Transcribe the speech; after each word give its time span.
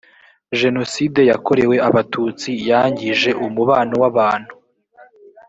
jenoside 0.59 1.21
yakorewe 1.31 1.75
abatutsi 1.89 2.49
yangije 2.69 3.31
umubano 3.45 3.93
wabantu. 4.03 4.53